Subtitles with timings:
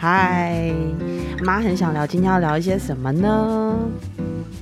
[0.00, 0.72] 嗨，
[1.42, 3.76] 妈很想聊，今天要聊一些什么呢？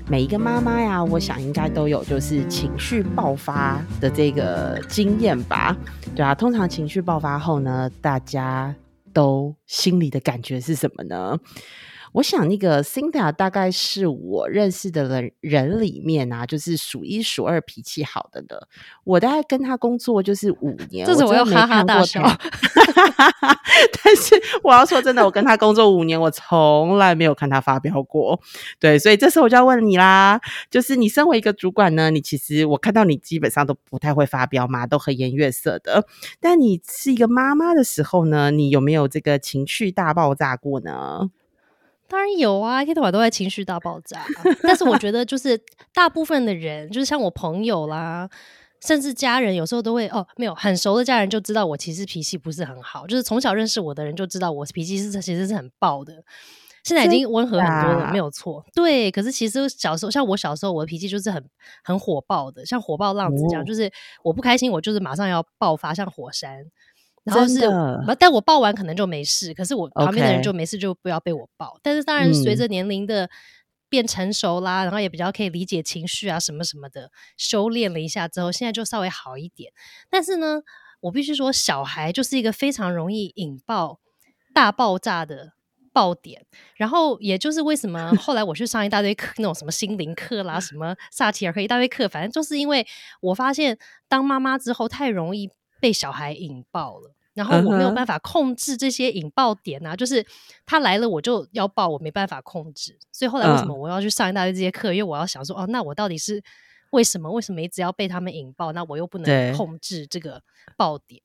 [0.08, 5.76] 每一个妈妈呀，我想应该都有就是情绪爆发的这个经验吧？
[6.14, 8.74] 对啊，通常情绪爆发后呢，大家
[9.12, 11.38] 都心里的感觉是什么呢？
[12.16, 18.68] 我想那个 Cinda 大概是我认识的人人里面啊，就是数一数二脾气好的的。
[19.04, 22.22] 我大概跟他工作就是五 年，这是我要哈哈大笑。
[24.02, 28.40] 但是我要说真的，我跟他工作五年，我从来没有看他发飙过。
[28.80, 36.06] 对，所以这时候我就要问你啦，就是你身为一个主管呢，你其实我看到你基本上都不太会发飙嘛，都和颜悦色的。
[36.40, 41.28] 但你是一个妈妈的时候呢，你有没有这个情绪大爆炸过呢？
[42.08, 44.24] 当然有啊，一天到晚都在情绪大爆炸。
[44.62, 45.60] 但是我觉得，就是
[45.92, 48.28] 大部分的人，就是像我朋友啦，
[48.80, 53.06] 甚至家人，有时候都会哦，没有很熟的家人就知道我其实脾气不是很好。
[53.06, 56.22] 就是从小认识我的人就知道我脾气是其实是很暴的。
[56.84, 58.64] 现在已经温和很多了，没有错。
[58.72, 61.44] 对，可是其实小时候，像我小时候，我的脾气就是很
[61.82, 63.90] 很火爆的，像火爆浪子这样，就是
[64.22, 66.64] 我不开心，我就是马上要爆发，像火山。
[67.26, 67.60] 然后是，
[68.20, 71.76] 但我抱完可能就没事，可是我旁边的人就没事，就不要被我抱。
[71.82, 73.28] 但是当然，随着年龄的
[73.88, 79.72] 变成熟啦，然后也比较可以理解情绪啊什么什么的，修炼了一下之后，现在就稍微好一点。
[80.08, 80.62] 但是呢，
[81.00, 83.98] 我必须说，小孩就是一个非常容易引爆
[84.54, 85.54] 大爆炸的
[85.92, 86.46] 爆点。
[86.76, 92.86] 然后，也就是为什么后来我去上一大堆课，那种什么心灵课啦，什么萨提尔课一大堆课，反正就是因为
[93.20, 93.76] 我发现
[94.08, 97.15] 当妈妈之后，太容易被小孩引爆了。
[97.36, 100.24] 然后我没有办法控制这些引爆点啊，就是
[100.64, 102.98] 他来了我就要爆，我没办法控制。
[103.12, 104.94] 所以后来为什么我要去上一大堆这些课？
[104.94, 106.42] 因为我要想说，哦，那我到底是
[106.92, 107.30] 为什么？
[107.30, 108.72] 为什么一直要被他们引爆？
[108.72, 110.40] 那我又不能控制这个
[110.78, 111.20] 爆点。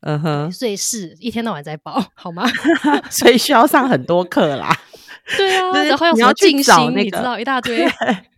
[0.00, 2.44] 嗯哼，所以是一天到晚在爆，好吗？
[3.10, 4.74] 所以需要上很多课啦。
[5.36, 7.86] 对啊，然后要你要去找那个一大堆。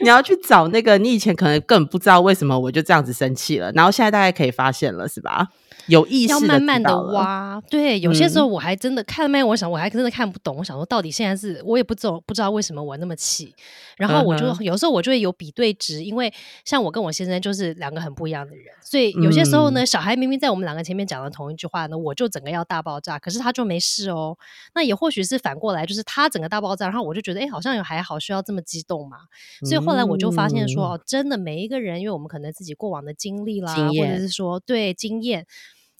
[0.00, 5.48] 你要去找那个你以前可能根本不知道为什么我就这样子生气了，然后现在大概可以发现了，是吧？
[5.86, 13.52] 有意识要慢慢的挖，对，有些时候我还真的看没，我想我还真的看不懂，我想说到底现在是我也不知道不知道为什么我那么气，
[13.96, 16.32] 然后我就有时候我就会有比对值，因为
[16.64, 24.36] 像我跟我先生就是两个很不一样的人，所以有些时候呢，小孩明明在我们两个前面讲了同一句话呢，我就整个要大爆炸，可是他就没事哦，
[24.74, 29.16] 那也或许是反过来，就是他整个大爆炸，然后我就觉得哎，好像有还好，需要这么激动嘛，
[29.64, 35.46] 所以后来我就发现说，哦，真的每一个人，因为我们可能自己过往的经历啦，或者是说对经验。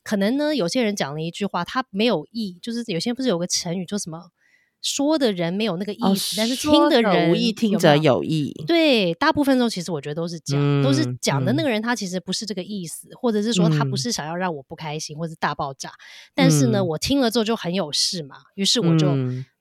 [0.02, 4.30] 可能呢，有些人讲了一句话，他没有意，就是有些不是有个成语，说什么
[4.80, 8.50] 说的人没有那个意思，但是听的人无意，听者有意。
[8.66, 15.92] 对，大部分时候其实我觉得都是讲，都是讲的那个人他其实不是这个意思，或者是说他不是想要让我不开心或者大爆炸，
[16.34, 19.06] 但是呢，我听了之后就很有事嘛，于是我就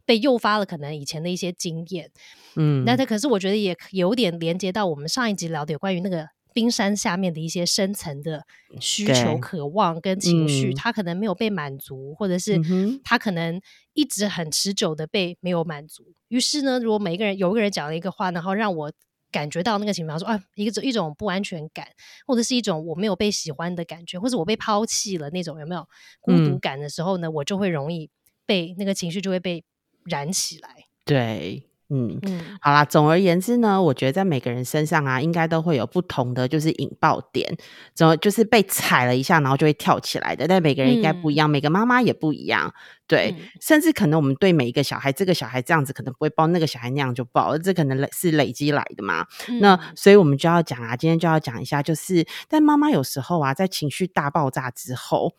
[0.10, 2.10] 被诱发了可能以前的一些经验。
[2.56, 6.28] 嗯，那他可是我觉得也有点连接到我们上一集聊的有关于那个。
[6.52, 8.44] 冰山下面的一些深层的
[8.82, 12.60] 需求、渴望跟情绪，他可能没有被满足，或者是
[13.04, 13.62] 他可能
[13.94, 16.04] 一直很持久的被没有满足。
[16.28, 18.92] 于是呢，如果每一个人有一个人讲了一个话，然后让我
[19.32, 21.88] 感觉到那个情况，说啊，一个一种不安全感，
[22.26, 25.88] 或者是一种我没有被喜欢的感觉，或者我被抛弃了那种有没有
[26.20, 28.10] 孤独感的时候呢，我就会容易
[28.48, 29.64] 被那个情绪就会被
[30.10, 30.70] 燃起来。
[31.06, 31.66] 对。
[31.92, 37.52] 嗯嗯，好啦，总而言之呢，我觉得在每个人身上啊，应该都会有不同的就是引爆点，
[37.96, 40.48] 怎么就是被踩了一下，然后就会跳起来的。
[40.48, 42.72] 但每个人应该不一样，每个妈妈也不一样，
[43.08, 49.26] 对，甚至可能我们对每一个小孩，这个小孩这样子可能不会抱，那个小孩那样就抱，这可能累是累积来的嘛。
[49.60, 55.34] 那所以我们就要讲啊，今天就要讲一下，就是但妈妈有时候啊，在情绪大爆炸之后，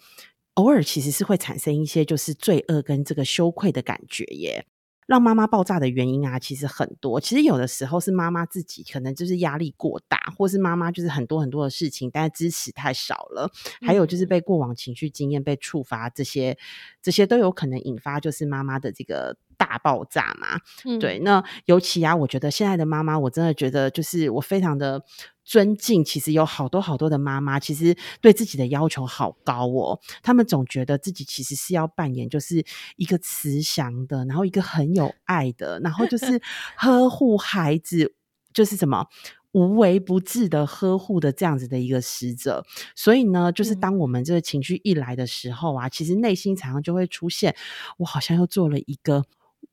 [0.55, 4.67] 偶尔其实是会产生一些就是罪恶跟这个羞愧的感觉耶。
[5.07, 7.21] 让妈妈爆炸的原因啊，其实很多。
[7.21, 13.51] 其实有的时候是妈妈自己可能就是压力过大，或是妈妈就是很多很多的事情，但是支持太少了。
[13.85, 16.57] 还有就是被过往情绪经验被触发，这些
[17.03, 19.37] 这些都有可能引发就是妈妈的这个。
[19.61, 20.59] 大爆炸嘛，
[20.99, 25.05] 对，那尤其啊，我觉得现在的妈妈，我真的觉得就是我非常的
[25.45, 26.03] 尊敬。
[26.03, 30.01] 其实有好多好多的妈妈，其实对自己的要求好高哦。
[30.23, 32.65] 他们总觉得自己其实是要扮演就是
[32.97, 36.41] 一个慈祥的，然后一个很有爱的，然后就是
[36.79, 38.15] 呵护孩子，
[38.55, 39.05] 就是什么。
[39.53, 42.65] 无微不至的呵护的这样子的一个使者，
[42.95, 47.57] 所以呢，就是当我们这个情绪一来的时候啊，其实内心常常就会出现，
[47.99, 49.25] 我好像又做了一个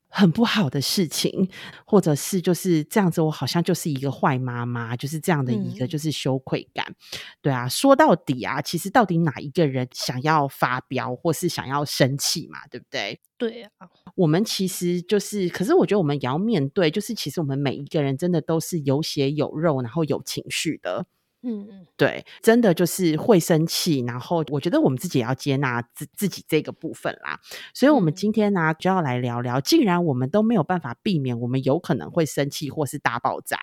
[0.10, 1.50] 很不好的事情，
[1.86, 6.96] 或者是就是这样子，我好像就是一个坏妈妈，就是这样的一个就是羞愧感。
[7.42, 12.60] 对啊，说到底啊，其实到底哪一个人想要发飙或是想要生气嘛？
[12.70, 13.20] 对不对？
[13.38, 21.06] 对啊，我们其实就是，可是我觉得我们也要面对，就是其实我们每一个人真的都是有血有肉，然后有情绪的。
[21.44, 27.40] 嗯嗯，对，真的就是会生气，然后我觉得我们自己也要接纳自自己这个部分啦。
[27.74, 33.58] 所以，我们今天呢就要来聊聊，既然我们都没有办法避免，我们有可能会生气或是大爆炸，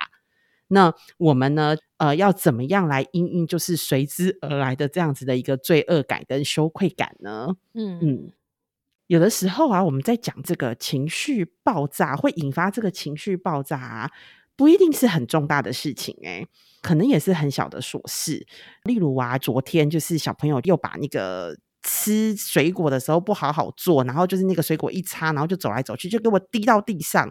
[0.69, 7.49] 那我们呢，呃，要怎么样来应应就是随之而来的这样子的一个罪恶感跟羞愧感呢？
[7.75, 8.33] 嗯嗯，
[9.09, 14.11] 有的时候啊，我们在讲这个情绪爆炸会引发这个情绪爆炸啊。
[14.57, 16.47] 不一定是很重大的事情哎，
[16.83, 18.47] 可能也是很小的琐事。
[18.85, 27.31] 例如啊，昨天就是小朋友又把那个吃水果的时候不好好做，然后就是那个水果一擦，然后就走来走去，就给我滴到地上。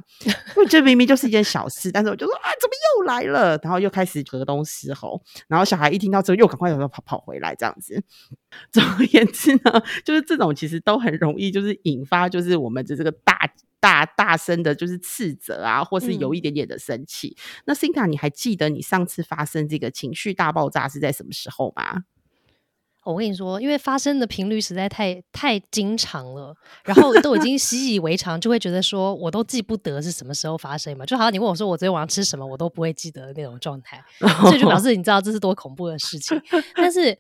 [0.56, 3.58] 我觉得明明就是一件小事，但是我就说啊，怎么又来了？
[3.64, 5.20] 然后又开始河东狮吼。
[5.48, 8.04] 然后小孩一听到之后，又赶快又跑跑回来，这样子。
[8.72, 13.50] 总而言之呢，就是这种其实都很容易，就是引发就是我们的这个大。
[13.84, 17.36] 大大声的，就是斥责啊，或是有一点点的生气。
[17.66, 22.04] 那 n a 你还记得你上次发生这个情绪大爆炸是在什么时候吗？
[23.04, 31.06] 我跟你说，因为发生的频率实在太太经常了，然后都已经习以为常，就会觉得说我都记不得是什么时候发生嘛。
[31.06, 34.02] 就好像你问我说我昨天晚上吃什么，我都不会记得那种状态，
[34.48, 36.42] 所以就表示你知道这是多恐怖的事情。
[36.76, 37.20] 但是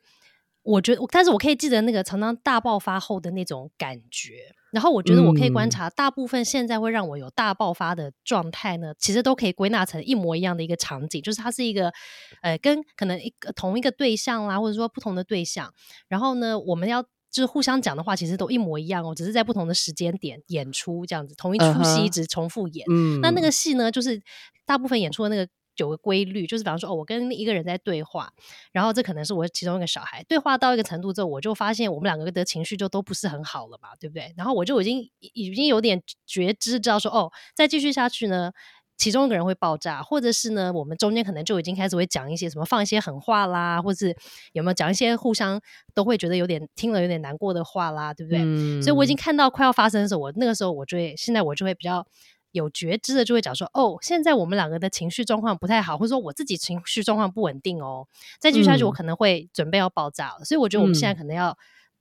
[0.61, 4.55] 我觉得，但是我可以记得那个常常大爆发后的那种感觉。
[4.73, 11.93] 然后我觉得我可以观察，大部分现在会让我有大爆发的状态呢，其实都可以归纳成一模一样的一个场景，就是它是一个，
[12.41, 15.71] 呃，跟可能一个同一个对象啦，或者说不同的对象，
[16.07, 22.85] 然后呢，我们要就是互相讲的话，其实都一模一样哦，只是在不同的时间点演出这样子，同一出戏一直重复演。
[23.21, 24.19] 那那个戏呢，就是
[24.65, 25.47] 大部分演出的那个。
[25.77, 28.31] 有个规律，就是比方说，哦，我跟一个人在对话，
[28.71, 34.33] 然后这可能是我其中一个小孩，对话到一个程度之后，我就发现我们两个的情绪就都不是很好了嘛，对不对？
[34.37, 38.51] 然后我就已经已经有点觉知，知道说，哦，再继续下去呢，
[38.97, 44.15] 其中一个人会爆炸，或者是呢，我们中间可能就已经开始会讲一些什么，放一些狠话啦，或是
[44.51, 45.59] 有没有讲一些互相
[45.95, 48.39] 都会觉得有点听了有点难过的话啦，对不对？
[48.81, 52.05] 所以我已经看到快要发生的时候，我那个时候我就会，现在我就会比较。
[52.53, 58.07] 有觉知的就会讲说，哦，现在我们两个的情绪状况不太好，或者说我自己情绪状况不稳定哦，
[58.39, 61.57] 再继续下去我可能会准备要爆炸了，所以我觉得我们现在可能要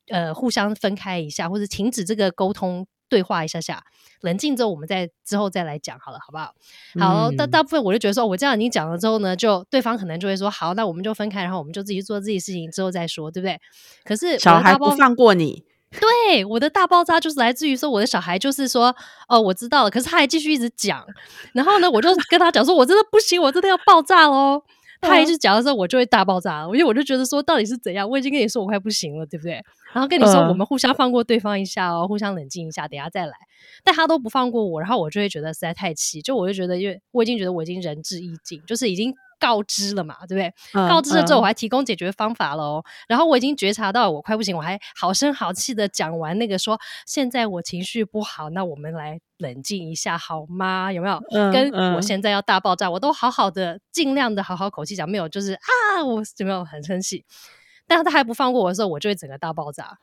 [0.09, 3.83] 呃互相分开一下，或者停止这个沟通对话一下下，
[4.21, 6.55] 冷静之后我们再之后再来讲好了，好不好？
[7.01, 13.59] 好，大大部分我就觉得说，我这样你讲了之后呢，就对方可能就会说，好，那我们就分开，然后我们就自己做自己事情之后再说，对不对？
[14.05, 15.65] 可是小孩不放过你。
[16.01, 18.95] 对，我的大爆炸就是来自于说，我的小孩就是说，
[19.29, 21.05] 哦，我知道了，可是他还继续一直讲，
[21.53, 24.63] 然后呢，我就 跟他讲说，我真的不行，我真的要爆炸喽。
[25.05, 28.09] 他一直讲的时候，我就会大爆炸，因为我就觉得说，到底是怎样？
[28.09, 29.55] 我已经跟你说我快不行了，对不对？
[29.93, 33.33] 然后跟你说，我们互相放过对方一下哦，互相冷静一下，等下再来。
[33.83, 39.13] 但他都不放过我，然后我就会觉得实在太气，就我就觉得，因为我已经觉得我已经仁至义尽，就是已经。
[39.43, 40.89] 告知了嘛，对不对？
[40.89, 42.81] 告知了之后，我还提供解决方法喽。
[43.09, 50.93] 然后我已经觉察到我快不行，我还好声好气的讲完那个说，现在我情绪不好，那我们来冷静一下好吗？
[50.93, 51.21] 有没有？
[51.53, 57.25] 跟我现在要大爆炸，我都好好的，尽量的好好口气讲，没有就是啊，我有没有很生气？
[57.89, 59.99] 但是他还不放过我的时候，我就会整个大爆炸。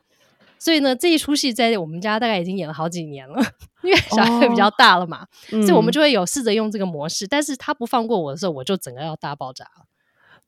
[0.60, 3.42] 所以呢，这一出戏在我们家大概已经演了好几年了，
[3.81, 7.26] 因为小孩比较大了嘛，所以我们就会有试着用这个模式。
[7.26, 9.86] 但是他不放过我的时候，我就整个要大爆炸了。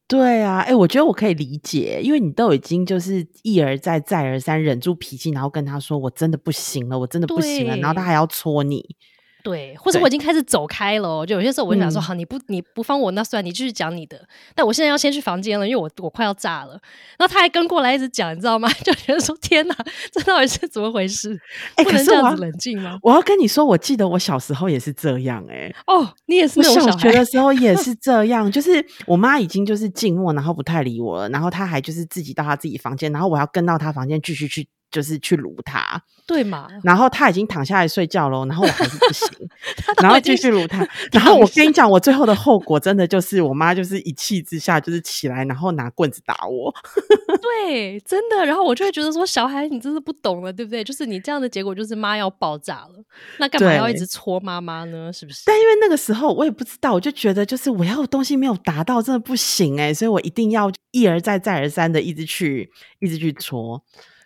[0.07, 8.97] 对啊，哎，我觉得我可以理解，因为你都已经就是一而再、再而三忍住脾气，然后跟他说：“我真的不行了，我真的不行了。”然后他还要戳你。
[9.43, 14.19] 对，或者我已经开始走开了，就有些时候我就想说，好，你不你不放我那算，你继续讲你的。
[14.55, 16.71] 但我现在要先去房间了，因为我我快要炸了。
[17.17, 18.69] 然后他还跟过来一直讲，你知道吗？
[18.83, 19.75] 就觉得说天哪，
[20.12, 21.39] 这到底是怎么回事？
[21.77, 22.98] 不能这样子冷静吗？
[23.01, 34.67] 我要跟你说，我记得我小时候也是这样，哎，哦，你也是，我小学的时候也是 这样，就是我妈已经就是静默，然后不太理我了，然后她还就是自己到她自己房间，然后我要跟到她房间继续去。
[34.91, 36.67] 就是去撸他，对嘛？
[36.83, 39.29] 然后他已经躺下来睡觉了，然后我还是不行，
[40.03, 40.86] 然后继续撸他。
[41.13, 46.74] 然后我跟你讲，我最后的后果真的就是我妈就是一气之下就是起来，然后拿棍子打我。
[47.41, 48.45] 对，真的。
[48.45, 50.83] 然后我就会觉得说，小孩你真是不懂了，对不对？
[50.83, 53.03] 就是你这样的结果就是妈要爆炸了，
[53.39, 55.12] 那干嘛要一直戳妈妈呢？
[55.13, 55.43] 是不是？
[55.45, 62.69] 但因为那个时候我也不知道，我就觉得就是我要的东西没有达到，真的不行哎，所以我一定要一而再再而三的一直去
[63.00, 63.81] 一直去戳。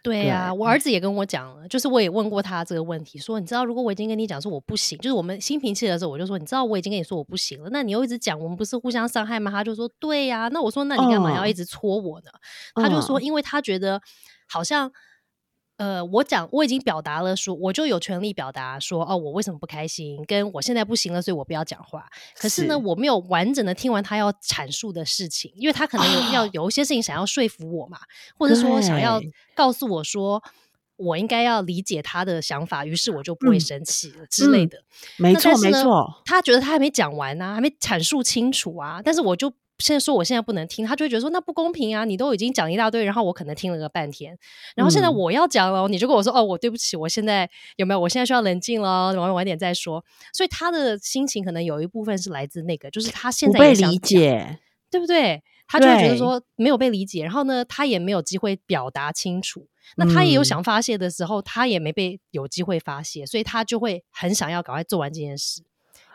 [0.05, 9.49] 对呀，我儿子也跟我讲了，就是我也问过他这个问题，说你知道，如果我已经跟你讲说我不行，就是我们心平气的时候，我就说你知道我已经跟你说我不行了，那你又一直讲，我们不是互相伤害吗？
[9.49, 12.29] 他就说对呀，那我说那你干嘛要一直戳我呢？
[12.75, 13.99] 他就说，因为他觉得
[14.47, 14.91] 好像。
[15.77, 22.05] 呃，我讲我已经表达了，说我就有权利表达说，哦，我为什么不开心，跟我现在不行了，所以我不要讲话。
[22.37, 27.99] 可是呢，我没有完整的听完他要阐述的事情，因为他可能有要有一些事情想要说服我嘛，
[28.37, 29.21] 或者说想要
[29.53, 30.41] 告诉我说，
[30.95, 34.77] 我应该要理解他的想法，于是我就不会生气了之类的。
[35.17, 36.21] 没错，没错。
[36.23, 39.51] 他觉得他还没讲完呢，还没阐述清楚啊，但是我就。
[39.79, 42.05] 现在说我现在不能听，他就会觉得说那不公平啊！
[42.05, 44.37] 你都已经讲一大堆，然后我可能听了个半天，
[44.73, 47.99] 然后现在我要讲了，你就跟我说哦，我对不起，我现在有没有？
[47.99, 50.03] 我现在需要冷静了，晚晚点再说。
[50.31, 55.43] 所以他的心情可能有一部分是来自那个，就是他现在被理解，对不对？
[55.67, 59.67] 他就会觉得说没有被理解，然后呢，他也没有机会表达清楚。
[59.97, 65.63] 那他也有想发泄的时候，他也没被有机会发泄，所以他就会很想要赶快做完这件事，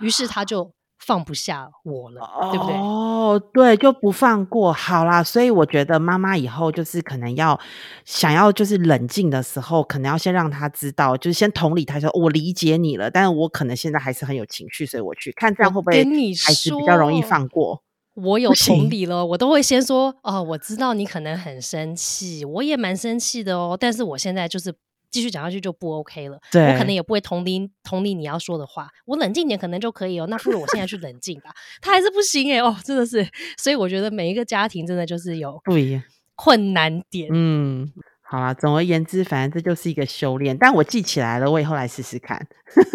[0.00, 0.73] 于是他就。
[1.04, 2.76] 放不下我了，对不对？
[2.76, 4.73] 哦，对，就不放过。
[4.73, 7.59] 好啦，所以我觉得妈妈以后就是可能要
[8.04, 16.04] 想要就是冷静的时候，可能要先让他知道，就是先同理他说我理解你了，但是我可能现在还是很有情绪，所以我去看这样会不会
[16.45, 17.83] 还是比较容易放过。
[18.14, 24.75] 我有同理了，我都会先说哦，我知道你可能很生气，我也蛮生气的哦，但是我现在就是。
[25.11, 30.26] 继续讲下去就不 OK 了，我可能也不会同理同理你要说的话，我冷静点可能就可以哦。
[30.29, 31.50] 那不如我现在去冷静吧，
[31.81, 33.26] 他还是不行哎哦，真的是，
[33.59, 36.02] 所以我觉得每一个家庭真的就是有不一样
[36.37, 37.93] 困难点，嗯。
[38.23, 40.57] 好啊，总而言之，反正这就是一个修炼。
[40.57, 42.47] 但我记起来了，我以后来试试看。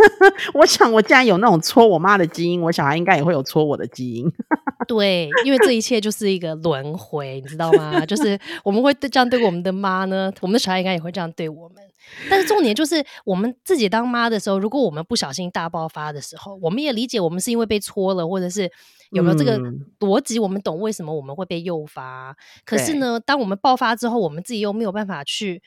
[0.56, 4.32] 我想，我既然有那种戳我妈的基因，我小孩应该也会有戳我的基因。
[4.88, 8.06] 对，因为这一切就是一个轮回，你知道吗？
[8.06, 11.84] 就是我们会这样对我们的妈呢，我们的小孩应该也会这样对我们。
[12.30, 18.72] 但是重点就是，我们自己当妈的时候，如果我们不小心大爆发的时候，我们也理解我们是因为被戳了，或者是。
[19.12, 19.58] 有没有这个
[20.00, 20.40] 逻辑？
[20.40, 22.36] 我们懂为什么我们会被诱发。
[22.66, 25.62] 可是呢，当我们爆发之后，我们自己又没有办法去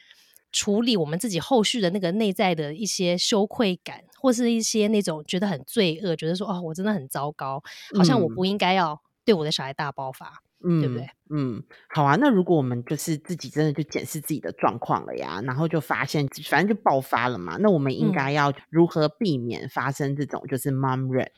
[0.50, 7.62] 处理我们自己后续的那个内在的一些羞愧感，或是一些那种觉得很罪恶，觉得说哦，我真的很糟糕，
[7.97, 11.08] 好像我不应该要对我的小孩大爆发，对不对？
[11.30, 12.16] 嗯，好啊。
[12.16, 21.28] 那如果我们就是自己真的就检视自己的状况了呀，然后就发现反正就爆发了嘛，那我们应该要如何避免发生这种就是 mom rage？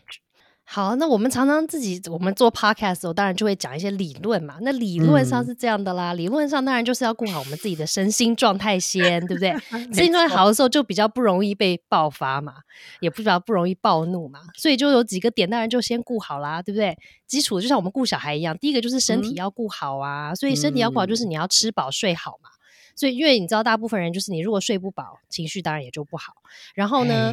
[0.72, 4.58] 好，那我们常常自己我们做 podcast 的时候，当然就会讲一些理论嘛。
[4.60, 9.50] 那理论上是这样的啦，理论上当然就是要顾好我们自己的身心状态先，对不对？
[9.92, 12.54] 身心状态好的时候，就比较不容易被爆发嘛，
[13.00, 14.38] 也不比较不容易暴怒嘛。
[14.54, 16.96] 所以就有几个点，当然就先顾好啦，对不对？
[17.26, 20.32] 基础就像我们顾小孩一样，第一个就是身体要顾好啊。
[20.36, 22.48] 所以身体要顾好，就是你要吃饱睡好嘛。
[22.94, 26.34] 所以因为你知道，大部分人就是你如果睡不饱，情绪当然也就不好。
[26.74, 27.32] 然后呢？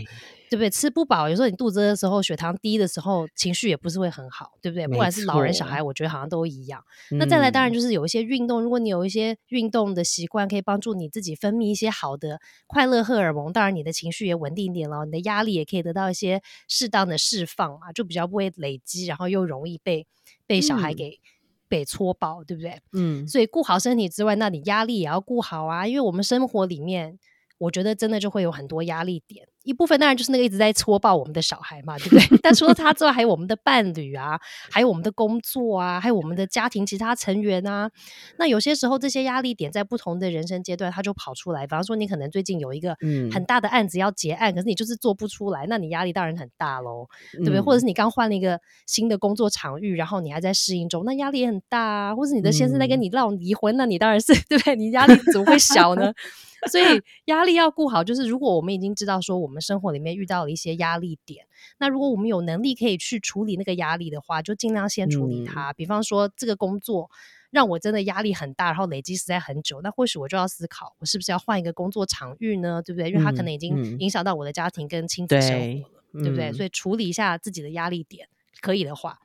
[0.49, 0.69] 对不对？
[0.69, 4.87] 吃不饱，有时候你肚子的时候，血糖低的时候，情绪也不是会很好，对不对？
[4.87, 6.81] 不管是老人小孩，我觉得好像都一样。
[7.19, 20.07] 那再来，当然就是有一些运动，如果你有一些运动的习惯，可以帮助你自己分泌一些好的快乐荷尔蒙，当然你的情绪也稳定一点了，你的压力也可以得到一些适当的释放啊，就比较不会累积，然后又容易被
[20.45, 21.19] 被小孩给
[21.67, 22.79] 被搓爆，对不对？
[22.93, 23.27] 嗯。
[23.27, 27.17] 所以顾好身体之外，那你压力也要顾好啊，因为我们生活里面。
[27.59, 32.25] 我觉得真的就会有很多压力点，一部分当然就是那个一直在戳爆我们的小孩嘛，对不对？
[32.41, 34.39] 但除了他之外，还有我们的伴侣啊，
[34.71, 37.91] 还有我们的工作啊，还有我们的家庭其他成员啊。
[38.39, 41.67] 那有些时候这些压力点在不同的人生阶段，他就跑出来。
[41.67, 42.95] 比方说，你可能最近有一个
[43.29, 47.59] 很大的案子要结案，可是你就是做不出来，那你压力当然很大喽，对不对？
[47.59, 52.15] 或者是你刚换了一个新的工作场域，然后你还在适应中，那压力也很大啊。
[52.15, 54.77] 或者你的先生在跟你闹离婚，那你当然是对不对？
[54.77, 56.13] 你压力怎么会小呢？
[56.71, 61.45] 所以压力要顾好，就是如果我们已经知道说我们生活里面遇到了一些压力点，
[61.79, 65.73] 那如果我们有能力可以去处理那个压力的话，就尽量先处理它。
[65.73, 67.09] 比方说这个工作
[67.49, 72.81] 让我真的压力很大，然后累积实在很久，那或许我就要思考，我是不是要换一个工作场域呢？
[72.81, 73.09] 对不对？
[73.09, 76.51] 因为它可能已经影响到我的家庭跟亲子生活了，对不对？
[76.51, 78.27] 所以处理一下自己的压力点，
[78.61, 79.17] 可以的话。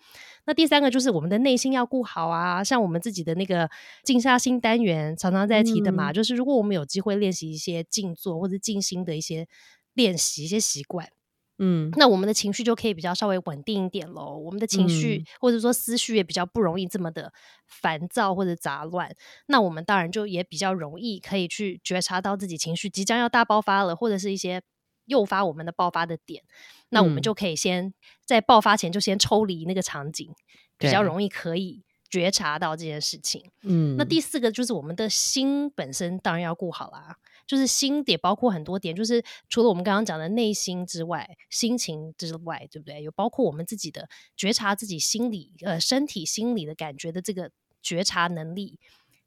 [0.45, 3.71] 那第三个就是我们的内心要顾好啊，像我们自己的那个
[4.03, 9.47] 静下心单元常常在提的嘛，就是如果我们有机会练习一些静坐或者静心的一些
[9.95, 11.09] 练习、一些习惯，
[11.59, 14.37] 嗯，那我们的情绪就可以比较稍微稳定一点喽。
[14.37, 17.33] 我们的情绪或者说思绪也比较不容易这么的
[17.67, 19.15] 烦躁或者杂乱，
[19.47, 24.63] 那我们当然就也比较容易可以去觉察到自己情绪即将要大爆发了，或者是一些。
[25.07, 26.45] 诱发我们的爆发的点，
[26.91, 27.93] 那我们就可以先
[28.25, 30.33] 在爆发前就先抽离那个场景，
[30.79, 33.51] 比较容易可以觉察到这件事情。
[33.63, 37.17] 嗯，那第四个就是我们的心本身当然要顾好啦。
[37.47, 43.03] 就是心也包括很多点，就是除了我们刚刚讲的内心之外，心情之外，对不对？
[43.03, 47.51] 有包括我们自己的觉察自己心理呃身体心理的感觉的这个
[47.83, 48.79] 觉察能力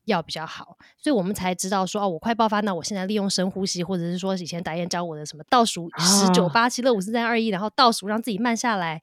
[0.06, 9.02] 要比较好，所以我们才知道说哦，我快爆发，那我现在利用深呼吸，或者是说以前导演教我的什么倒数十九八七六五四三二一，然后倒数让自己慢下来，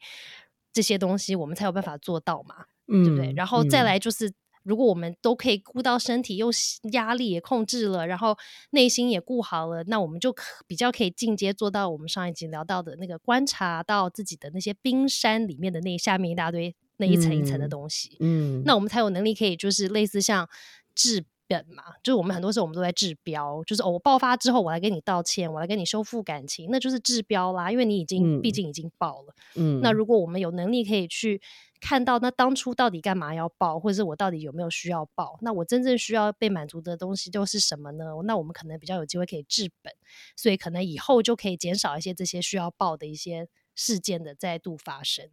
[0.73, 3.33] 这些东西我们才有办法做到嘛，对不对？
[3.37, 4.33] 然后再来就是。
[4.64, 6.50] 如果我们都可以顾到身体，又
[6.92, 8.37] 压力也控制了，然后
[8.71, 10.35] 内心也顾好了，那我们就
[10.66, 18.16] 比较可以进阶做到我们上一集聊到的那个观察到自己的那些冰山里面的那下面一大堆那一层一层的东西。
[18.21, 20.49] 嗯，那我们才有能力可以就是类似像
[20.95, 29.35] 治本嘛，就是我们很多时候我们都在治标，就是我爆发之后我来跟你道歉，我来跟你修复感情，那就是治标啦，因为你已经毕竟已经爆了。
[29.57, 31.40] 嗯，那如果我们有能力可以去。
[31.82, 35.36] 看到那当初到底干嘛要报，或者是我到底有没有需要报？
[35.42, 38.04] 那我真正需要被满足的东西都是什么呢？
[38.24, 39.92] 那我们可能比较有机会可以治本，
[40.36, 45.28] 所以可能以后就可以减少一些这些需要报的一些事件的再度发生。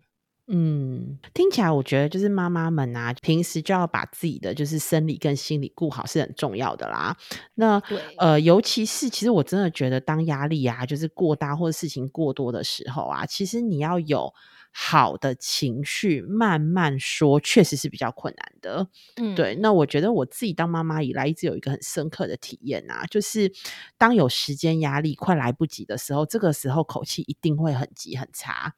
[0.48, 7.16] 嗯，听起来我觉得就是妈妈们啊，平时就要把自己的就是生理跟心理顾好是很重要的啦。
[7.54, 7.80] 那
[8.18, 14.34] 呃，尤其是其实我真的觉得，当压力啊就是过大或者事情过多的时候啊，其实你要有。
[14.72, 18.88] 好的情绪慢慢说，确实是比较困难的。
[19.18, 19.56] 嗯，对。
[19.56, 23.52] 那我觉得我自己当妈妈以来，一直有一个很深刻的体验啊，就是
[23.98, 28.74] 当有时间压力快来不及的时候，这个时候口气一定会很急很差，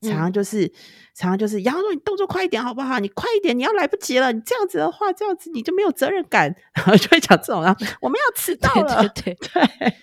[0.00, 0.68] 常常就是
[1.14, 2.98] 常常就是，然后说你动作快一点好不好？
[2.98, 4.32] 你快一点，你要来不及了。
[4.32, 9.94] 你这样子的话，这样子你就没有责任感，然后就会讲这种啊，我们要迟到了，对对。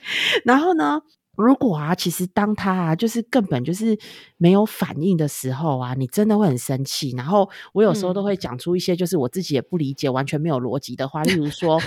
[0.44, 1.02] 然后呢？
[1.44, 3.98] 如果啊，其实当他啊，就是根本就是
[4.38, 7.12] 没有反应的时候啊，你真的会很生气。
[7.18, 11.82] 然后我有时候都会讲出一些就是我自己也不理解、完全没有逻辑的话，例如 说：“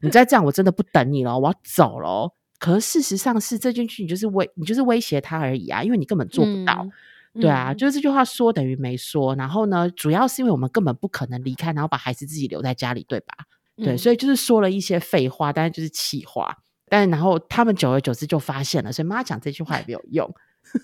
[0.00, 6.86] 你再这样，我真的不等你了，我要走了。”可是事实上是这件事情就是威，你就是威胁他而已啊，因为你根本做不到。
[7.34, 9.34] 对啊，就是这句话说等于没说。
[9.34, 13.34] 然后呢，主要是因为我们根本不可能离开，然后把孩子自己留在家里，对吧？
[13.76, 16.58] 对，所以就是说了一些废话，但是就是气话。
[16.94, 20.32] 但然后他们久而久之就发现了，所以妈讲这句话也没有用，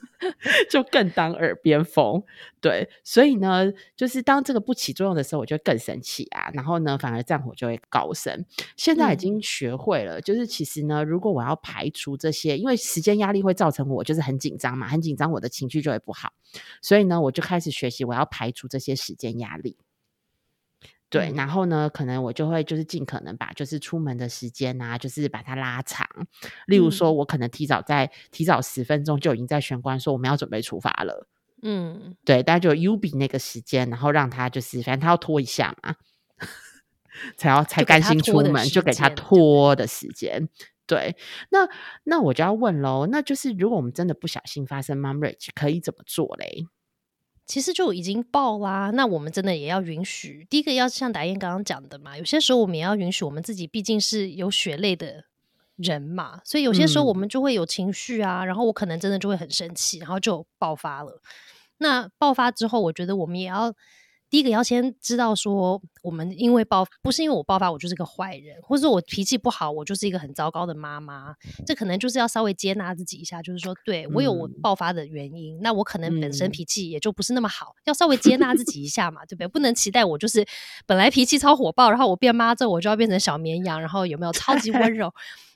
[0.68, 2.20] 就更当耳边风。
[2.60, 6.50] 对，所以呢，就是当这个不起作用的时候，我就更生气啊。
[6.52, 8.44] 然后呢，反而战火就会高升。
[8.76, 16.32] 现在已经学会了，就是其实呢，如果我要排除这些，因为时间压力会造成我就是很紧张嘛，很紧张，我的情绪就会不好。
[16.82, 19.76] 所以呢，我就开始学习，我要排除这些时间压力。
[21.10, 26.06] 对，然后呢，可能我就会就是尽可能把就是出门的时间啊，就是把它拉长。
[26.66, 31.26] 例如说，我可能提早在提早十分钟就已经在玄关说我们要准备出发了。
[31.62, 35.96] 嗯，对，大家就 U 比那个时间，然后让他就是反正他要拖一下嘛，
[37.36, 40.48] 才要才甘心出门，就给他拖的时间。
[40.86, 41.16] 对，
[41.50, 41.68] 那
[42.04, 46.66] 那我就要问喽，那就是如果我们真的不小心发生 mom rage，可以怎么做嘞？
[47.50, 50.46] 其实就已经爆啦，那我们真的也要允许。
[50.48, 55.24] 第一个要像达燕刚刚讲的嘛，有些时候我们也要允许我们自己，毕竟是有血泪的
[55.74, 61.20] 人嘛，所以有些时候我们就会有情绪啊，然后我可能真的就会很生气，然后就爆发了。
[61.78, 63.74] 那爆发之后，我觉得我们也要。
[64.30, 71.34] 第一个要先知道说，我们因为爆不是因为我爆发，我就是个坏人，或者说我脾气不好，我就是一个很糟糕的妈妈。
[71.66, 79.48] 这可能就是要稍微接纳自己一下，就是说，对我有我爆发的原因，那我可能本身脾气也就不是那么好，要稍微接纳自己一下嘛，对不对？
[79.48, 80.46] 不能期待我就是
[80.86, 85.12] 本来脾气超火爆，然后我变妈之后我就要变成小绵羊，然后有没有超级温柔？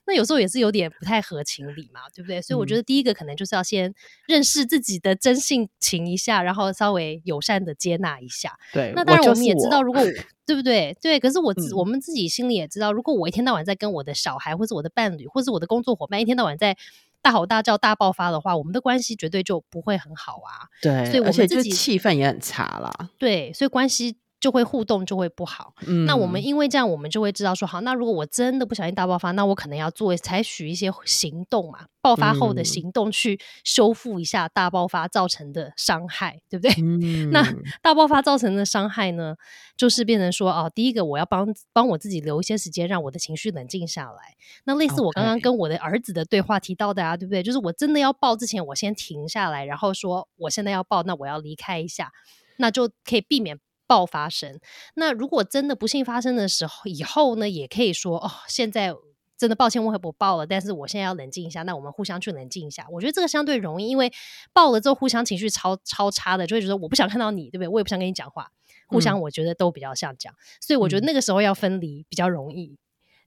[0.06, 2.42] 那有时候也是有点不太合情理嘛，对不对？
[2.42, 3.94] 所以我觉得第一个可能就是要先
[4.26, 8.58] 认识自己的真性情一下，然后稍微友善的接纳一下。
[8.72, 10.02] 对，那当然我们也知道，如果
[10.46, 10.94] 对不对？
[11.00, 16.76] 对，可是我我们自己心里也知道，如果我一天到晚在跟我的小孩，或是我的伴侣，或是我的工作伙伴一天到晚在
[17.22, 20.68] 大吼大叫、大爆发的话，我们的关系绝对就不会很好啊。
[20.82, 23.10] 对，所以我们自己气氛也很差啦。
[23.18, 24.16] 对，所以关系。
[24.44, 25.72] 就会互动就会不好，
[26.06, 36.74] 那我们因为这样，我们就会知道说，好，那如果我真的不小心大爆发，那我可能要做采取一些行动嘛，爆发后的行动去修复一下大爆发造成的伤害，对不对？
[37.32, 37.42] 那
[37.80, 39.34] 大爆发造成的伤害呢，
[39.78, 44.36] 就是变成说，哦，第一个我要帮帮我自己留一些时间，让我的情绪冷静下来。
[44.64, 47.42] 那类似我刚刚跟我的儿子的对话提到的啊，对不对？
[47.42, 52.12] 就是我真的要爆之前，我先停下来，然后说我现在要爆，那我要离开一下，
[52.58, 53.58] 那就可以避免。
[53.86, 54.58] 爆发生，
[54.94, 58.94] 那如果真的不幸发生的时候，以后呢也可以说哦，现在
[59.36, 62.86] 真的抱歉，我会不爆了，但是我现在要冷静一下，那我们互相去冷静一下。
[62.90, 64.12] 我觉得这个相对容易，因为
[64.52, 67.68] 爆了之后互相情绪超超差的，就会觉得我不想看到你，对不对？
[67.68, 68.50] 我也不想跟你讲话。
[68.86, 72.76] 互相我觉得都比较像这样，所以我觉得那个时候要分离比较容易，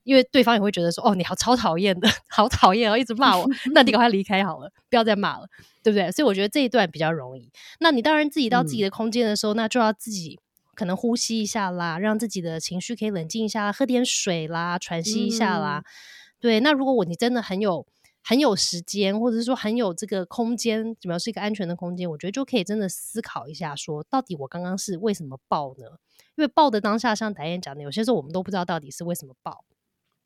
[0.04, 3.44] 因为对方也会觉得说，哦，你好超讨厌的，好讨厌哦，一直骂我，
[3.74, 5.48] 那你赶快离开好了，不要再骂了，
[5.82, 6.10] 对不对？
[6.12, 7.50] 所以我觉得这一段比较容易。
[7.80, 10.38] 那你当然自己到自己的空间的时候，那就要自己
[10.78, 15.82] 可能呼吸一下啦，让自己的情绪可以冷静一下，喝点水啦，喘息一下啦。
[16.38, 17.86] 对，那如果我你真的很有。
[18.20, 22.10] 很有时间，或者是说很有这个空间，怎么样是一个安全的空间？
[22.10, 25.86] 我觉得就可以真的思考一下，说到底我刚刚是为什么爆呢？
[26.36, 29.64] 因为爆的当下，像导演讲的，有些时候我们都不知道到底是为什么爆，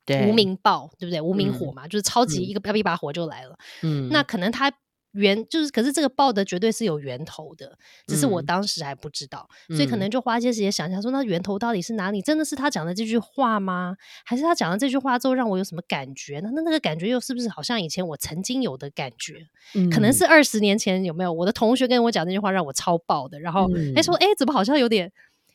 [0.05, 1.21] 对，无名爆，对不对？
[1.21, 3.57] 无名火嘛，就是超级一个一把火就来了。
[3.83, 4.73] 嗯，那可能他。
[5.13, 12.21] 源就是，可是这个报的绝对是有源头的，只是我当时还不知道，所以可能就花一些时间想想，说那源头到底是哪里？
[12.21, 13.97] 真的是他讲的这句话吗？
[14.25, 16.41] 还是他讲了这句话之后让我有什么感觉？
[16.41, 19.47] 呢那那个感觉又是不是好像以前我曾经有的感觉？
[19.91, 25.13] 可能是二十年前有没有我的同学跟我讲那句话让我超爆的，然后哎说哎怎么好像有点。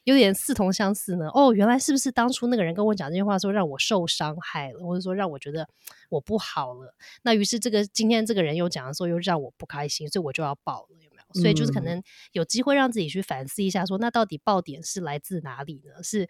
[0.08, 1.28] 有点似同相似呢。
[1.34, 5.68] 哦，原来是不是当初那个人跟我讲这句话，说让我受伤害了，或者说让我觉得
[6.08, 6.96] 我不好了？
[7.24, 11.42] 那于是这个今天这个人又讲的时候，又让我不开心，所以我就要爆了，有没有？
[11.42, 16.02] 所以就是可能有机会让自己去反思一下，说那到底爆点是来自哪里呢？
[16.02, 16.26] 是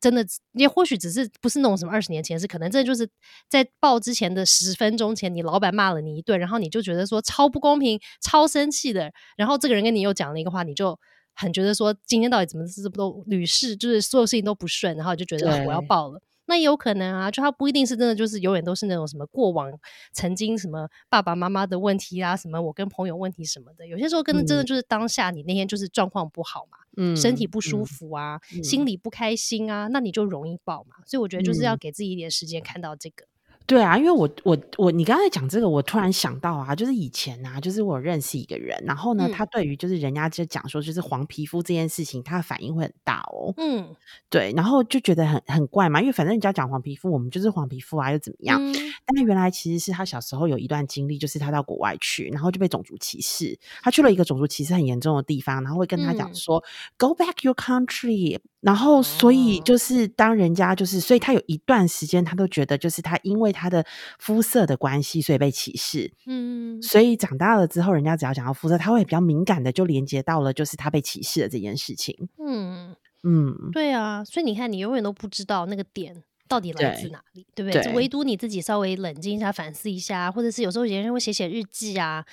[0.00, 3.08] 真的，也或许只是不是那种什么二十年前是可能这就是
[3.48, 10.98] 在爆之前的十分钟前，你老板骂了你一顿，然后你就觉得说超不公平、超生气的，然后这个人跟你又讲了一个话，你就。
[11.34, 16.20] 很觉得说今天到底怎么是不都屡试就是所有事情都不顺，然后就觉得我要爆了。
[16.46, 19.70] 那也有可能啊，就他不一定是真的，就是永远都是那种什么过往
[20.12, 23.86] 曾经什么爸爸妈妈的问题啊，什么我跟朋友问题什么的。
[23.86, 30.96] 有些时候跟真的就是当下你那天就是状况不好嘛，嗯，身体不舒服啊，心里不开心啊，那你就容易爆嘛。
[31.06, 33.26] 所以我觉得就是要给自己一点时间看到这个。
[33.70, 43.54] 对啊，因为我我我，你刚才讲这个，我突然想到啊，就是以前啊，就是我认识一个人，然后呢，他对于就是人家就讲说，就是黄皮肤这件事情，他的反应会很大哦。
[43.58, 43.94] 嗯，
[44.28, 48.60] 对，然后就觉得很很怪嘛，因为反正人家讲黄皮肤，我们就是黄皮肤啊，又怎么样？
[49.06, 53.56] 但是原来其实是他小时候有一段经历，就是他到国外去，然后就被种族歧视。
[53.82, 56.60] 他去了一个种族歧视很严重的地方，然后会跟他讲说
[56.98, 58.40] ，Go back your country。
[58.60, 63.84] 然后，所以就是当人家就是，所以他有一段时间，他都觉得就是他因为他的
[64.18, 66.10] 肤色的关系，所以被歧视。
[66.26, 72.16] 嗯，所以长大了之后，人家只要讲到肤色，他会比较敏感的就连接到了就是他被歧视的这件事情。
[72.38, 72.94] 嗯
[73.24, 77.92] 嗯，对啊，所以你看，你永远都不知道那个点到底来自哪里，对不对？
[77.92, 82.24] 唯独你自己稍微冷静一下，反思一下，或者是有时候有些人会写写日记啊，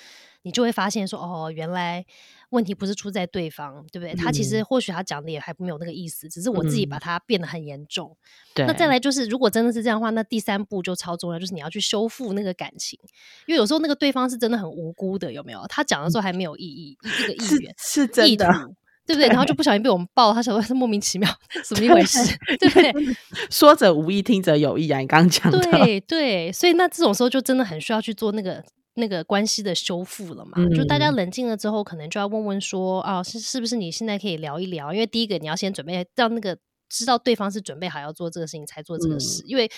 [0.42, 2.06] 你就会发现说，哦，原来。
[2.50, 4.14] 问题不是出在对方，对不对？
[4.14, 8.16] 他其实或许他讲的也还没有那个意思，只是我自己把它变得很严重。
[8.56, 12.98] 那再来就是，如果真的是这样的话，那第三步就超重要，就是你要去修复那个感情，
[13.46, 15.64] 因为有时候那个对方是真的很无辜的，有没有？
[15.68, 18.46] 他讲的时候还没有意义，这个意愿是真的，
[19.06, 19.28] 对不对？
[19.28, 21.28] 然后就不小心被我们爆，他想说是 莫名其妙，
[21.64, 22.18] 什么一回事？
[22.58, 23.16] 对不对？
[23.50, 24.98] 说者无意，听者有意啊！
[25.00, 28.64] 你刚刚讲的，对对，所以那这种时候就真的很需要去做那个。
[28.98, 30.58] 那个关系的修复了嘛？
[30.76, 34.92] 就大家冷静了之后，可能就要问问说哦，是是不是你现在可以聊一聊？
[34.92, 36.58] 因为第一个你要先准备，让那个
[36.88, 39.70] 知道对方是准备好要做这个事情才做这个事，因为。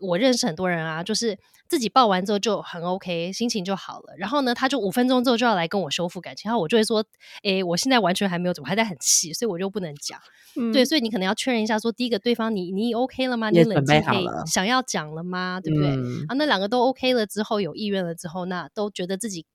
[0.00, 1.38] 我认识很多人啊，就是
[1.68, 4.14] 自己报完之后就很 OK，心情就好了。
[4.16, 7.04] 然后呢，他就五分钟之后就要来跟我修复感情，然后我就会说
[7.44, 10.18] ：“诶，我现在完全还没有怎么，还在很气，所以我就不能讲。”
[10.72, 13.50] 对，所以你可能要确认一下，说第一个对方你你 OK 了吗？
[13.50, 15.60] 你冷静可以想要讲了吗？
[15.62, 15.90] 对不对？
[16.28, 19.46] 啊，那两个都 OK 了之后，有意愿了之后，那都觉得自己。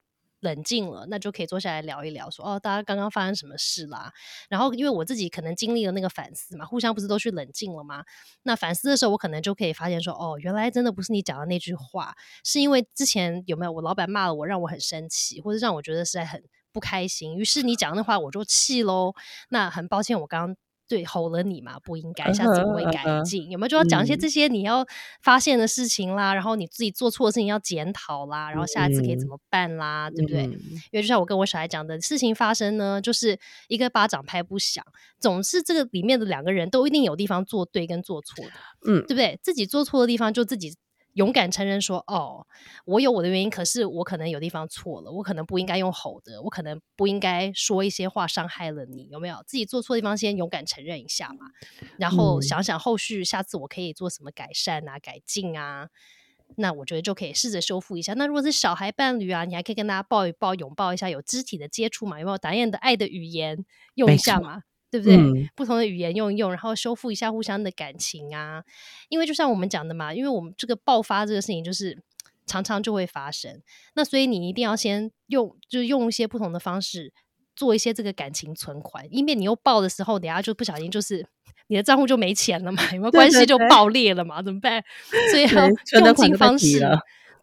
[0.43, 4.13] 冷静了，那就可以坐下来聊一聊，说哦，大家刚刚发生什么事啦？
[4.49, 8.03] 然后因为我自己可能经历了那个反思嘛，互相不是都去冷静了吗？
[8.43, 19.13] 那反思的时候，我可能就可以发现说，哦，原来真的不是你讲的那句话，是因为之前有没有我老板骂了我，让我很生气，或者让我觉得实在很不开心，于是你讲的话我就气喽。
[19.49, 20.57] 那很抱歉，我刚刚。
[20.87, 23.49] 对，吼了你嘛，不应该，下次不会改进。
[23.49, 24.85] 有没有就要讲一些这些你要
[25.21, 30.43] 发现的事情啦，然后你自己做错的事情要检讨啦，然后下一次可以怎么办啦，对不对？
[30.43, 34.83] 因为就像我跟我小孩讲的事情发生呢，就是一个巴掌拍不响，
[35.19, 38.51] 总是这个里面的两个人都一定有地方做对跟做错的，
[38.85, 39.39] 嗯，对不对？
[39.41, 40.75] 自己做错的地方就自己。
[41.13, 42.45] 勇敢承认说：“哦，
[42.85, 49.43] 我有我的原因，可是我可能有地方错了，我可能不应该用吼的，我可能不应该说一些话伤害了你，有没有？
[49.45, 51.47] 自己做错地方，先勇敢承认一下嘛，
[51.97, 55.89] 然后想想后续下次我可以做什么改善啊、改进啊，
[56.57, 58.13] 那我觉得就可以试着修复一下。
[58.15, 62.19] 那如果是小孩伴侣啊，你还可以跟大家抱一抱、拥抱一下，有肢体的接触嘛？
[62.19, 64.63] 有没有导演的爱的语言用一下嘛？”
[64.99, 65.49] 对不对？
[65.55, 68.63] 不同的语言用一用，然后修复一下互相的感情啊。
[69.09, 71.97] 因为就像我们讲的嘛，因为我们这个爆发这个事情，就是
[72.45, 73.59] 常常就会发生。
[73.95, 77.11] 那所以你一定要先用，就是用一些不同的方式
[77.55, 81.25] 做一些这个感情存款，以免你又爆的时候，等下就不小心就是
[81.67, 84.43] 你的账户就没钱了嘛，有没有关系就爆裂了嘛？
[84.43, 84.83] 怎么办？
[85.31, 86.79] 所以要用尽方式。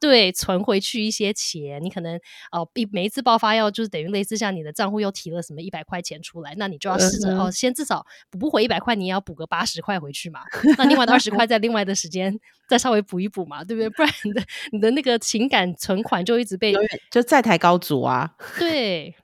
[0.01, 2.19] 对，存回去一些钱，你可能
[2.51, 10.41] 哦，一每一次爆发要就是等于类似像你的账户又提了什么一百块钱出来，那你就要试着哦，先至少补不回一百块，你也要补个八十块回去嘛。
[10.79, 12.35] 那另外的二十块在另外的时间
[12.67, 13.91] 再稍微补一补嘛，对不对？
[13.91, 16.75] 不然你的你的那个情感存款就一直被
[17.11, 18.35] 就债台高筑啊。
[18.59, 19.15] 对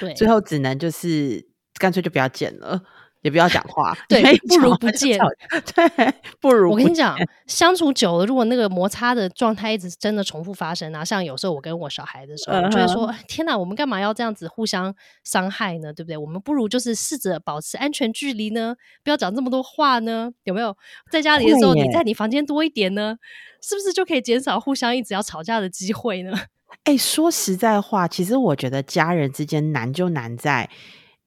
[0.00, 2.82] 对，最后只能就是干脆就不要减了。
[3.22, 5.18] 也不要讲话， 对，不如不见。
[5.74, 15.92] 对，不如我跟你讲，相处久了，如果那个摩擦的状态一直真的重复发生啊，像有时候我跟我小孩的时候，就会说：“天哪，我们干嘛要这样子互相伤害呢？
[15.92, 16.16] 对不对？
[16.16, 20.30] 我们不如就是试着保持安全距离呢，不要讲这么多话呢？
[20.44, 20.76] 有没有？
[21.10, 23.16] 在家里的时候，你在你房间多一点呢，
[23.62, 26.32] 是不是就可以减少互相一直要吵架的机会呢？”
[26.84, 30.70] 哎，说实在话，其实我觉得家人之间难就难在。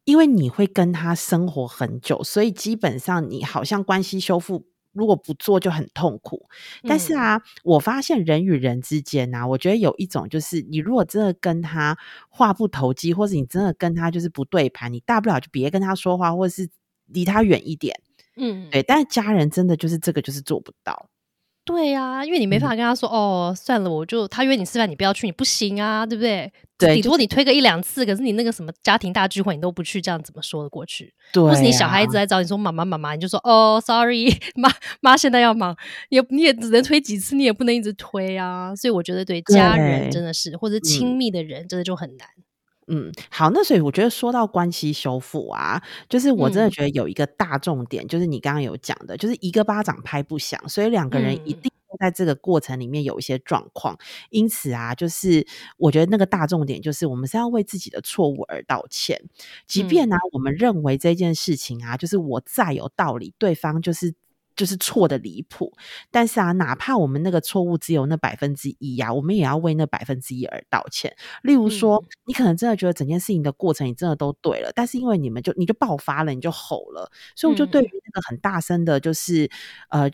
[0.05, 6.49] 因为你会跟他生活很久，所以基本上你好像关系修复，如果不做就很痛苦。
[6.87, 11.97] 但是啊，我发现人与人之间呢，我觉得有一种就是，你如果真的跟他
[12.29, 16.69] 话不投机，或者你真的跟他就是不对盘，你大不了就别跟他说话，或者是
[17.05, 17.99] 离他远一点。
[18.35, 18.83] 嗯，对。
[18.83, 21.09] 但是家人真的就是这个就是做不到。
[21.65, 26.51] 对呀，因为你没法跟他说哦，算了，我就他约你吃饭，你不要去，你不行啊，对不对？
[26.77, 31.13] 对，如果你推个一两次，可是你那个什么家庭大聚会你都不去，这样怎么说得过去？
[31.31, 35.73] 对，或是你小孩子来找你说妈妈妈妈，你就说哦，sorry， 妈妈现在要忙，
[36.09, 38.75] 也你也只能推几次，你也不能一直推啊。
[38.75, 42.27] 所以我觉得对家人真的是，或者亲密的人真的就很难。
[42.37, 42.43] 嗯，
[43.29, 53.97] 好，那所以我觉得说到关系修复啊，就是我真的觉得有一个大重点，就是你刚刚有讲的，就是一个巴掌拍不响，所以两个人一定在这个过程里面有一些状况，
[54.29, 55.45] 因此啊，就是
[55.77, 59.21] 我觉得那个大重点就是我们是要为自己的错误而道歉，
[59.67, 64.13] 即便呢，我们认为这件事情啊，就是我再有道理，对方就是。
[64.55, 65.73] 就是错的离谱，
[66.11, 71.15] 但是啊，哪怕我们那个错误只有那百分之一呀，我们也要为那百分之一而道歉。
[71.41, 79.49] 例如说，你可能真的觉得整件事情的过程你真的都对了，但是因为你们就你就爆发了，你就吼了，所以我就对于那个很大声的，就是
[79.89, 80.09] 呃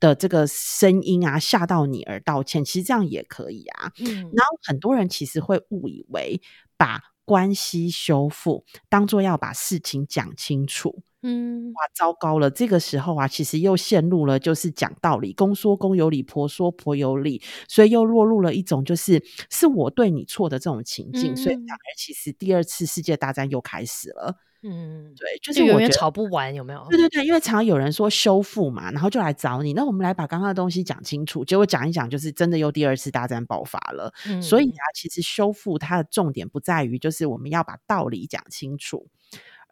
[0.00, 3.92] 的这个声音啊吓到你而道歉，其实这样也可以啊。
[4.00, 6.40] 嗯，然后很多人其实会误以为
[6.76, 11.02] 把关系修复当做要把事情讲清楚。
[11.26, 12.50] 嗯，哇，糟糕了！
[12.50, 24.36] 这个时候啊，其实又陷入了就是讲道理，公说公有理，婆说婆有理，所以又落入了一种就是是我对你错的这种情境，所以两个人其实第二次世界大战又开始了。
[24.66, 26.86] 嗯，对，就是永远吵不完，有没有？
[26.90, 34.12] 对对对，因为常常有人说修复嘛，然后就来找你，那我们来把刚刚的东西讲清楚，结果讲一讲，就是真的又第二次大战爆发了。
[34.42, 39.06] 所以啊，其实修复它的重点不在于就是我们要把道理讲清楚。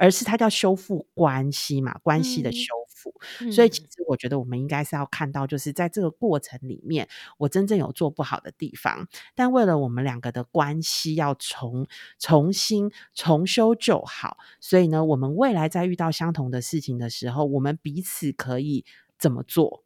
[0.02, 3.14] 而是它叫修复关系嘛，关系的修复。
[3.52, 9.06] 所以其实我觉得我们应该是要看到，就是在这个过程里面，我真正有做不好的地方。
[9.36, 11.86] 但为了我们两个的关系要重
[12.18, 18.84] 重新重修旧好，所以呢，我们未来在遇到相同的事情的时候，我们彼此可以
[19.16, 19.84] 怎么做？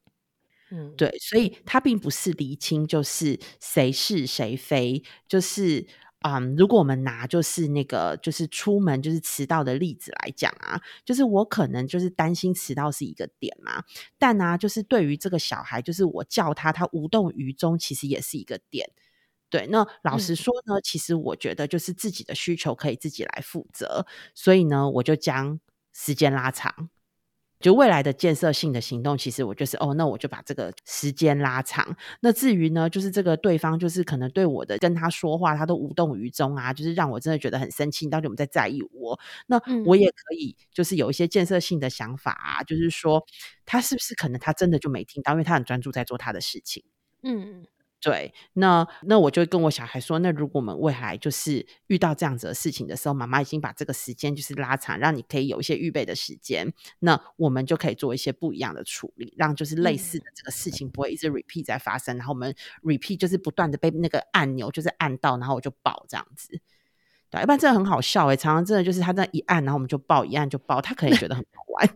[0.70, 5.87] 嗯，对，所以它并不是厘清，就是谁是谁非，就是。
[6.27, 13.85] 嗯，如果我们拿就是那个就是出门就是迟到的例子来讲啊，就是我可能就是担心迟到是一个点嘛，
[14.19, 18.91] 但呢，就是对于这个小孩，就是我叫他，他无动于衷，其实也是一个点。
[19.49, 25.61] 对，那老实说呢，其实我觉得就是自己的需求可以自己来负责，所以呢，我就将
[25.93, 26.91] 时间拉长。
[27.61, 31.97] 就未来的建设性的行动，其实我就是哦，那我就把这个时间拉长。
[32.21, 38.09] 那至于呢，就是这个对方就是可能对我的跟他说话，他都无动于衷啊，就是让我真的觉得很生气。
[38.09, 39.19] 到底我们在在意我？
[39.47, 43.25] 那我也可以就是有一些建设性的想法啊，就是说
[43.64, 46.85] 他是不是可能他真的就没听到，因为他很专注在做他的事情。
[47.23, 47.66] 嗯。
[48.07, 66.61] 对，那那我就跟我小孩说，那如果我们未来就是遇到这样子的事情的时候，妈妈已经把这个时间就是拉长，让你可以有一些预备的时间，那我们就可以做一些不一样的处理，让就是类似的这个事情不会一直 repeat 在发生，然后我们 repeat 就是不断的被那个按钮就是按到，然后我就爆这样子。
[67.29, 71.90] 对，一般真的很好笑哎，常常真的就是他那一按，然后我们就爆，一按就爆，他可能觉得很好玩。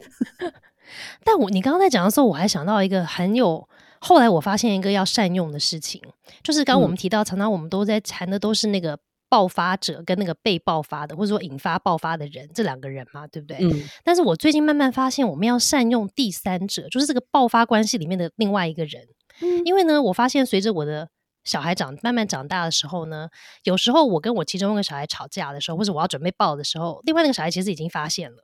[1.23, 3.68] 但我你刚刚在讲的时候，我还想到一个很有。
[4.01, 6.03] 后来我发现一个要善用的事情，
[6.43, 13.59] 就是刚刚我们提到，常常我们都在谈的都是那个爆发者跟那个被爆发的，或者说引发爆发的人这两个人嘛，对不对？
[13.61, 13.89] 嗯。
[14.03, 19.07] 但是我最近慢慢发现，我们要善用第三者，就是这个爆发关系里面的另外一个人。
[19.43, 19.63] 嗯。
[19.65, 21.09] 因为呢，我发现随着我的
[21.45, 23.29] 小孩长慢慢长大的时候呢，
[23.65, 28.39] 有时候我跟我其中一个小孩吵架的时候，或者我要准备抱的时候，另外那个小孩其实已经发现了。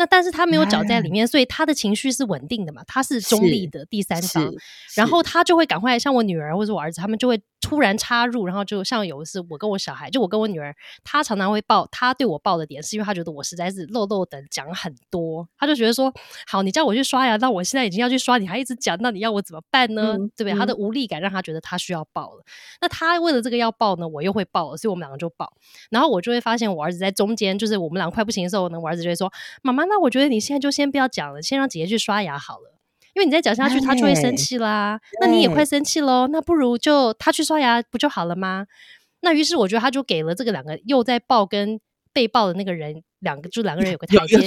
[0.00, 2.82] 那但是他没有搅在里面，所以他的情绪是稳定的嘛？
[2.86, 4.50] 他是中立的第三方，
[4.96, 16.10] 然后他就会赶快像我女儿或者我儿子，他们就会突然插入，然后就像有一次我跟我小孩，就我跟我女儿，她常常会抱，她对我抱的点是因为她觉得我实在是漏漏的讲很多，她就觉得说，
[16.46, 20.16] 好，你叫我去刷牙，那我现在已经要去刷，你还一直讲，那你要我怎么办呢？
[20.34, 20.54] 对不对？
[20.54, 22.42] 他的无力感让他觉得他需要抱了，
[22.80, 25.52] 那他为了这个要抱呢，我又会抱了，所以我们两个就抱，
[25.90, 32.78] 然后我就会发现我儿子在中间，就是我们两个快不行的时候呢，我儿子就会说，妈妈，那我觉得你现在就先不要讲了，先让姐姐去刷牙好了。
[33.12, 35.00] 因为你再讲下去，她就会生气啦。
[35.20, 38.66] 那你也快生气喽，那不如就她去刷牙不就好了吗？
[39.22, 41.78] 那于是我觉得他就给了这个两个又在抱跟
[42.12, 44.38] 被抱的那个人两个，就两个人有个台阶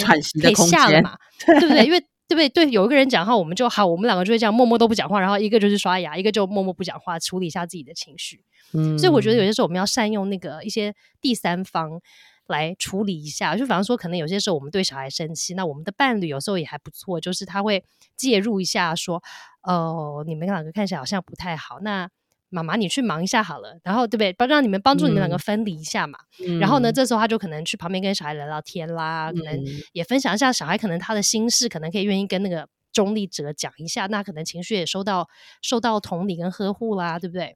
[0.41, 1.84] 可以下了嘛，对不对？
[1.86, 2.49] 因为对不对？
[2.49, 8.43] 对，有一个人讲话，我们就好，我们两个就会这样默默都不讲话，然后一个就是刷牙，一个就默默不讲话，处理一下自己的情绪。
[8.73, 11.99] 嗯，所以我觉得有些时候我们要善用那个一些第三方。
[12.47, 17.84] 来处理一下，就比方说，可能有些时候我们对小孩生气，那我们的伴侣有时候也还不错，就是他会
[18.17, 19.23] 介入一下，说
[19.63, 22.10] ：“哦，你们两个看起来好像不太好，那
[22.49, 24.34] 妈妈你去忙一下好了。”然后对不对？
[24.34, 26.19] 帮让你们帮助你们两个分离一下嘛。
[26.60, 29.58] 然后呢，这时候他就可能去旁边跟小孩聊聊天啦，可能
[29.93, 35.29] 也分享一下小孩可能他的心事，可能可以愿意跟那个中立者讲一下，那可能情绪也受到
[35.62, 37.56] 受到同理跟呵护啦，对不对？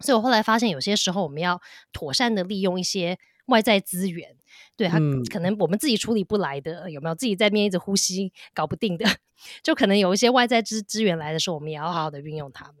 [0.00, 1.60] 所以我后来发现，有些时候我们要
[1.92, 3.18] 妥善的利用一些。
[3.46, 4.36] 外在资源，
[4.76, 4.98] 对他
[5.30, 9.04] 可能我们自己处理不来的，有没有自己在面一直呼吸搞不定的，
[9.62, 12.76] 就可能有一些外在资资源来的时候，我们也要好好的运用他们。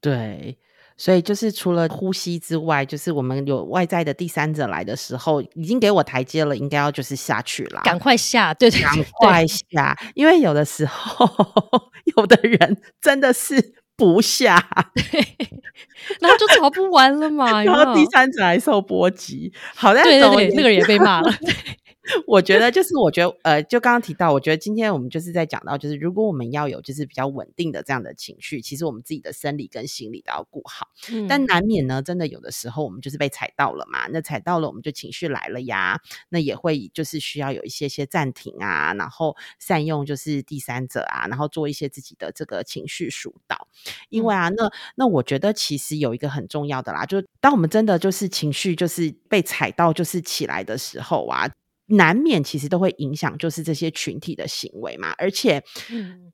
[0.00, 0.58] 对，
[0.96, 11.28] 所以就是除了呼吸之外，就是我们有外在的第三者来的时候，已经给我台阶了，应该要就是下去了，赶快下，对对，赶快下，因为有的时候
[12.16, 13.79] 有的人真的是。
[14.00, 14.54] 不下，
[16.20, 17.60] 然后就吵不完了嘛。
[17.62, 21.30] 然后第三者还受波及，好在对对对，那个人也被骂了。
[22.26, 30.88] 我觉得就是，我觉得呃，就刚刚提到，我觉得今天我们就是在讲到，就是如果我们要有就是比较稳定的这样的情绪，其实我们自己的生理跟心理都要顾好。
[31.28, 34.06] 但难免呢，真的有的时候我们就是被踩到了嘛。
[34.08, 36.00] 那踩到了，我们就情绪来了呀。
[36.28, 43.68] 那也会就是需要有一些些暂停啊，然后善用就是第三者啊，然后做一些自己的这个情绪疏导。
[44.08, 51.50] 因为啊，那那我觉得其实有一个很重要的啦，就是当我们真的就是情绪就是被踩到就是起来的时候啊。
[51.90, 55.14] 难免其实都会影响，就是这些群体的行为嘛。
[55.18, 55.62] 而且，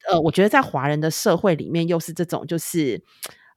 [0.08, 3.02] 呃，我觉得在华人的社会里面，又是这种，就是，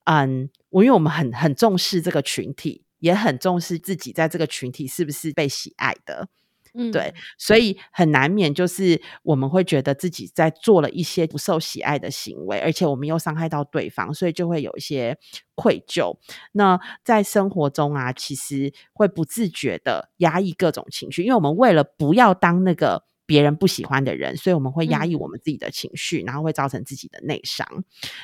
[0.06, 6.30] 嗯，我因为我们很很重视这个群体，也很重视自己在这个群体是不是被喜爱的。
[6.74, 15.18] 嗯，对，所以很难免就是我们会觉得自己在做了一些不受喜爱的行为，而且我们又伤害到对方，所以就会有一些
[15.56, 16.18] 愧疚。
[16.52, 23.04] 那在生活中啊，其实会不自觉的压抑各种情绪，因为我们为了不要当那个。
[23.30, 27.64] 别人不喜欢的人，所以我们会压抑我们自己的情绪，然后会造成自己的内伤。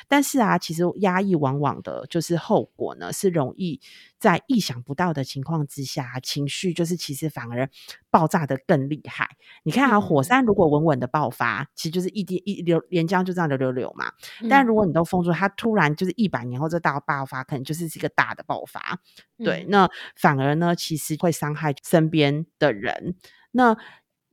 [0.08, 3.80] 但是啊，其实压抑往往的就是后果呢，是容易
[4.18, 7.70] 在意想不到的情况之下，情绪就是其实反而
[8.10, 9.28] 爆炸的更厉害。
[9.62, 14.10] 你看啊，火山如果稳稳的爆发，其实就是一滴一流岩浆就这样流流流嘛。
[14.50, 18.98] 但如果你都封住，它突然就是一百年后这大爆发，可能就是一个大的爆发。
[19.38, 23.14] 对，那反而呢，其实会伤害身边的人。
[23.52, 23.76] 那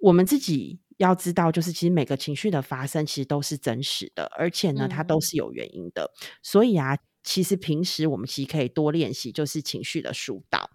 [0.04, 6.12] 我们自己要知道，就是其实每个情绪的发生，其实都是真实的，而且呢，它都是有原因的。
[6.42, 6.98] 所以啊。
[7.26, 10.70] 其实平时我们其实可以多练习，就是情绪的疏导。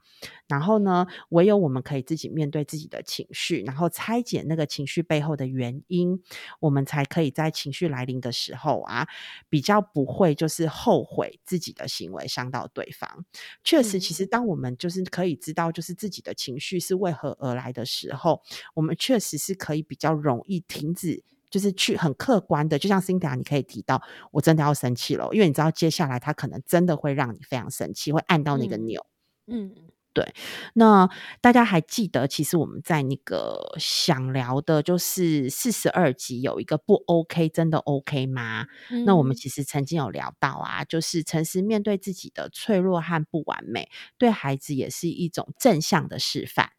[0.46, 6.22] 然后呢，唯有我们可以自己面对自己的情绪，然后拆解那个情绪背后的原因，
[6.60, 9.06] 我们才可以在情绪来临的时候啊，
[9.48, 13.24] 比较不会就是后悔自己的行为伤到对方。
[13.62, 18.42] 确实，其实当我们就是可以知道，就是自己的情绪是为何而来的时候，
[18.74, 21.24] 我们确实是可以比较容易停止。
[21.50, 24.02] 就是去很客观的，就像 Cindy，你可以提到，
[24.32, 29.06] 我真的要生气了，因为你知道接下来他可能真的会让你非常生气，会按到那个钮。
[29.46, 29.74] 嗯，
[30.18, 30.34] 对。
[30.74, 31.08] 那
[31.40, 38.66] 大家还记得，其实我们在那个想聊的，就是四十二集有一个不 OK，真的 OK 吗？
[39.06, 46.70] 那我们其实曾经有聊到啊，就是诚实面对自己的脆弱和不完美，对孩子也是一种正向的示范。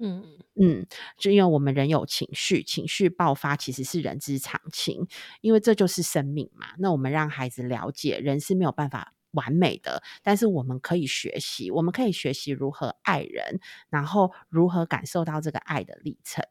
[0.00, 0.24] 嗯
[0.60, 0.86] 嗯，
[1.18, 5.06] 就因为我们人有情绪，情绪爆发其实是人之常情，
[5.40, 6.68] 因为这就是生命嘛。
[6.78, 13.60] 那我们让孩子了解，人是没有办法完美的，但是我们可以学习，我们可以学习如何爱人，
[13.90, 16.44] 然后如何感受到这个爱的历程。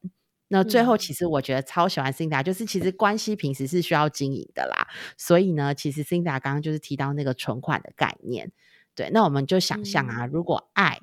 [0.50, 4.88] 那最后，其实我觉得超喜欢 Cinda，就是其实关系平时是需要经营的啦。
[5.18, 8.54] 所以呢，其实 Cinda 刚刚就是提到那个存款的概念。
[8.96, 11.02] 对，那我们就想象啊，如果爱、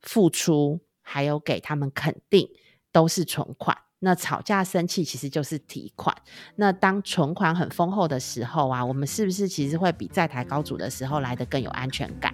[0.00, 2.48] 付出还有给他们肯定
[2.90, 3.76] 都是存款。
[4.04, 6.14] 那吵架生气其实就是提款。
[6.56, 12.32] 那当存款很丰厚的时候啊，我们是不是其实会比在台高筑的时候来的更有安全感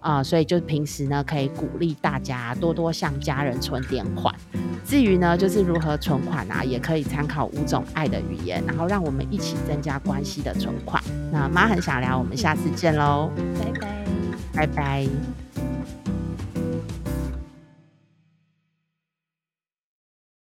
[0.00, 0.22] 啊？
[0.22, 4.34] 所以就平时呢，可以鼓励大家多多向家人存点款。
[4.84, 11.02] 至于呢，就是如何存款啊，也可以参考五种爱的语言，然后让我们一起增加关系的存款。
[11.30, 14.04] 那妈很想聊，我们下次见喽，拜拜，
[14.54, 15.37] 拜拜。